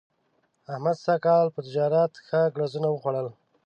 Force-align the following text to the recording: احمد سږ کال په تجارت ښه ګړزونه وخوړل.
احمد 0.71 0.97
سږ 1.05 1.17
کال 1.25 1.45
په 1.53 1.59
تجارت 1.67 2.11
ښه 2.27 2.41
ګړزونه 2.55 2.87
وخوړل. 2.89 3.27